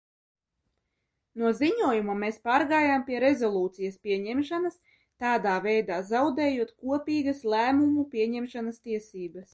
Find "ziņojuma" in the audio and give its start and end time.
1.57-2.15